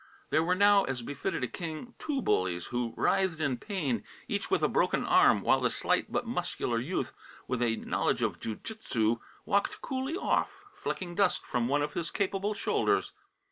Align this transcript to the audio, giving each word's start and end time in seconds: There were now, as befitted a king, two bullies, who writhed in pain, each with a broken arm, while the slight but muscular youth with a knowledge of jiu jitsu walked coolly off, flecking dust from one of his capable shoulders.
There 0.31 0.43
were 0.43 0.55
now, 0.55 0.83
as 0.85 1.03
befitted 1.03 1.43
a 1.43 1.47
king, 1.47 1.93
two 1.99 2.23
bullies, 2.23 2.65
who 2.73 2.95
writhed 2.97 3.39
in 3.39 3.57
pain, 3.57 4.03
each 4.27 4.49
with 4.49 4.63
a 4.63 4.67
broken 4.67 5.05
arm, 5.05 5.43
while 5.43 5.61
the 5.61 5.69
slight 5.69 6.11
but 6.11 6.25
muscular 6.25 6.79
youth 6.79 7.13
with 7.47 7.61
a 7.61 7.75
knowledge 7.75 8.23
of 8.23 8.39
jiu 8.39 8.55
jitsu 8.55 9.17
walked 9.45 9.79
coolly 9.83 10.17
off, 10.17 10.49
flecking 10.81 11.13
dust 11.13 11.45
from 11.45 11.67
one 11.67 11.83
of 11.83 11.93
his 11.93 12.09
capable 12.09 12.55
shoulders. 12.55 13.11